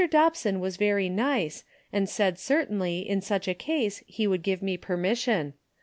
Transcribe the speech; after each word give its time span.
Dobson 0.09 0.59
was 0.59 0.77
very 0.77 1.09
nice 1.09 1.63
and 1.93 2.09
said 2.09 2.39
certainly 2.39 3.07
in 3.07 3.21
such 3.21 3.47
a 3.47 3.53
case 3.53 4.01
he 4.07 4.25
would 4.25 4.41
give 4.41 4.63
me 4.63 4.75
permission. 4.75 5.53